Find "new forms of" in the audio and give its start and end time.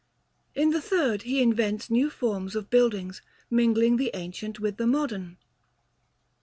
1.91-2.71